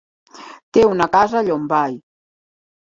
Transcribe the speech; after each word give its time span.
Té 0.77 0.85
una 0.93 1.09
casa 1.19 1.39
a 1.43 1.45
Llombai. 1.51 1.97